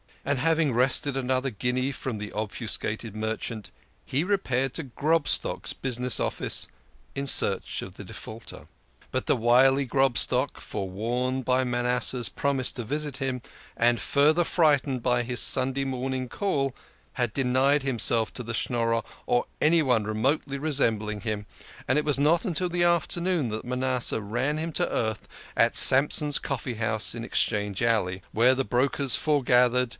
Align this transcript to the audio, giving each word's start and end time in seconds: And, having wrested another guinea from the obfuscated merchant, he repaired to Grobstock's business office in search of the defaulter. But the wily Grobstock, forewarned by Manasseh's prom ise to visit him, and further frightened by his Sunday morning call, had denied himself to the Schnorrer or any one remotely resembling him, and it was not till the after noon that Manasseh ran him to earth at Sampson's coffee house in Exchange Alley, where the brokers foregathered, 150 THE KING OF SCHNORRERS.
And, 0.25 0.37
having 0.37 0.71
wrested 0.73 1.17
another 1.17 1.49
guinea 1.49 1.91
from 1.91 2.19
the 2.19 2.31
obfuscated 2.33 3.15
merchant, 3.15 3.71
he 4.05 4.23
repaired 4.23 4.71
to 4.75 4.83
Grobstock's 4.83 5.73
business 5.73 6.19
office 6.19 6.67
in 7.15 7.25
search 7.25 7.81
of 7.81 7.95
the 7.95 8.03
defaulter. 8.03 8.67
But 9.11 9.25
the 9.25 9.35
wily 9.35 9.85
Grobstock, 9.87 10.59
forewarned 10.61 11.43
by 11.45 11.63
Manasseh's 11.63 12.29
prom 12.29 12.59
ise 12.59 12.71
to 12.73 12.83
visit 12.83 13.17
him, 13.17 13.41
and 13.75 13.99
further 13.99 14.43
frightened 14.43 15.01
by 15.01 15.23
his 15.23 15.39
Sunday 15.39 15.85
morning 15.85 16.29
call, 16.29 16.75
had 17.13 17.33
denied 17.33 17.81
himself 17.81 18.31
to 18.35 18.43
the 18.43 18.53
Schnorrer 18.53 19.01
or 19.25 19.45
any 19.59 19.81
one 19.81 20.03
remotely 20.03 20.59
resembling 20.59 21.21
him, 21.21 21.47
and 21.87 21.97
it 21.97 22.05
was 22.05 22.19
not 22.19 22.45
till 22.55 22.69
the 22.69 22.83
after 22.83 23.19
noon 23.21 23.49
that 23.49 23.65
Manasseh 23.65 24.21
ran 24.21 24.57
him 24.59 24.71
to 24.73 24.87
earth 24.89 25.27
at 25.57 25.75
Sampson's 25.75 26.37
coffee 26.39 26.75
house 26.75 27.13
in 27.15 27.23
Exchange 27.23 27.81
Alley, 27.81 28.21
where 28.31 28.53
the 28.55 28.63
brokers 28.63 29.15
foregathered, 29.15 29.19
150 29.19 29.49
THE 29.49 29.57
KING 29.57 29.65
OF 29.65 29.71
SCHNORRERS. 29.71 29.89